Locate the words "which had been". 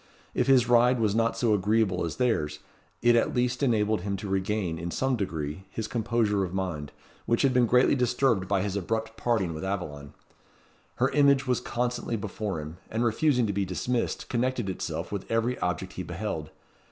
7.27-7.67